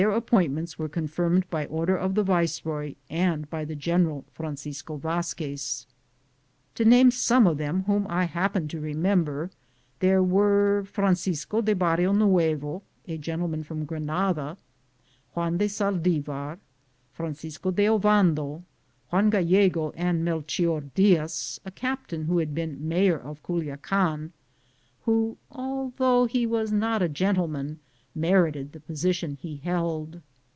appointments 0.09 0.79
were 0.79 0.89
confirmed 0.89 1.47
by 1.51 1.63
order 1.67 1.95
of 1.95 2.15
the 2.15 2.23
viceroy 2.23 2.95
and 3.11 3.47
by 3.51 3.63
the 3.63 3.75
general, 3.75 4.25
Francisco 4.33 4.97
Vazquez. 4.97 5.85
Taname 6.75 7.13
some 7.13 7.45
of 7.45 7.59
them 7.59 7.83
whom 7.83 8.07
I 8.09 8.23
happen 8.23 8.67
to 8.69 8.79
remember* 8.79 9.51
there 9.99 10.23
were 10.23 10.83
Francisco 10.91 11.61
de 11.61 11.75
Barrionuevo, 11.75 12.81
a 13.07 13.19
gen^lenian 13.19 13.63
from 13.63 13.85
Granada; 13.85 14.57
Juan 15.35 15.59
de 15.59 15.67
Saldivar, 15.69 16.57
Fiad^ 17.15 17.61
co 17.61 17.69
de 17.69 17.87
Ovando, 17.87 18.63
Juan 19.11 19.29
Gallego, 19.29 19.91
and 19.95 20.25
Melchior 20.25 20.77
I?* 20.77 20.89
2— 21.27 21.29
a 21.65 21.71
captain 21.75 22.23
who 22.25 22.39
had 22.39 22.55
been 22.55 22.87
mayor 22.87 23.19
of 23.19 23.43
Culiacarcy 23.43 24.31
who, 25.03 25.37
although 25.51 26.25
he 26.25 26.47
was 26.47 26.71
not 26.71 27.03
a 27.03 27.09
gentleman, 27.09 27.77
\ 28.13 28.13
merited 28.13 28.73
the 28.73 28.79
position 28.81 29.37
he 29.41 29.55
held. 29.63 30.19